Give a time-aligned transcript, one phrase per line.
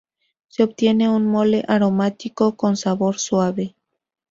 [0.47, 3.75] Se obtiene un mole aromático, con sabor suave.